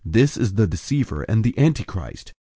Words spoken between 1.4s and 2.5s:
the Antichrist.